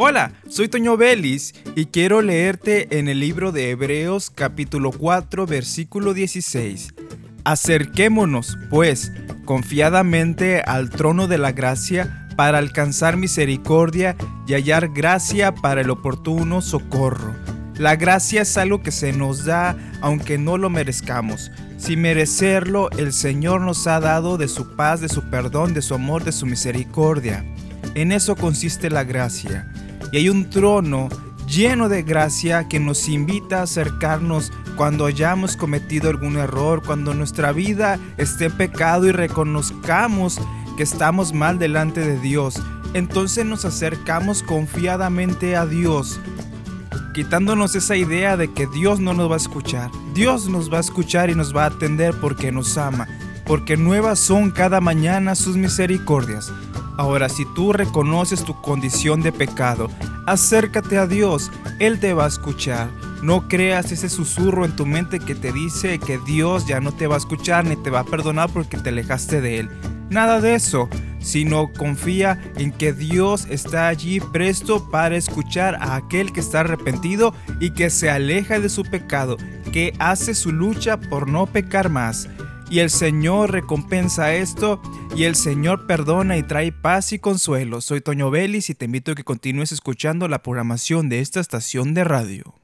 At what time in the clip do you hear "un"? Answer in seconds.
30.28-30.50